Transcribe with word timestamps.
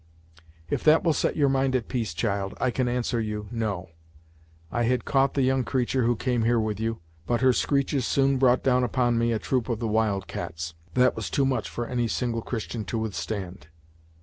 "If 0.67 0.83
that 0.85 1.03
will 1.03 1.13
set 1.13 1.35
your 1.35 1.47
mind 1.47 1.75
at 1.75 1.87
peace, 1.87 2.15
child, 2.15 2.55
I 2.59 2.71
can 2.71 2.87
answer 2.87 3.21
you, 3.21 3.47
no. 3.51 3.91
I 4.71 4.81
had 4.85 5.05
caught 5.05 5.35
the 5.35 5.43
young 5.43 5.63
creatur' 5.63 6.05
who 6.05 6.15
came 6.15 6.41
here 6.41 6.59
with 6.59 6.79
you, 6.79 7.01
but 7.27 7.41
her 7.41 7.53
screeches 7.53 8.03
soon 8.07 8.39
brought 8.39 8.63
down 8.63 8.83
upon 8.83 9.19
me 9.19 9.31
a 9.31 9.37
troop 9.37 9.69
of 9.69 9.77
the 9.77 9.87
wild 9.87 10.25
cats, 10.25 10.73
that 10.95 11.15
was 11.15 11.29
too 11.29 11.45
much 11.45 11.69
for 11.69 11.85
any 11.85 12.07
single 12.07 12.41
Christian 12.41 12.83
to 12.85 12.97
withstand. 12.97 13.67